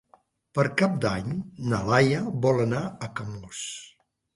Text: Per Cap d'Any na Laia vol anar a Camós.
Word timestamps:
Per 0.59 0.65
Cap 0.81 0.95
d'Any 1.03 1.29
na 1.67 1.85
Laia 1.93 2.25
vol 2.49 2.67
anar 2.67 2.85
a 3.11 3.15
Camós. 3.23 3.67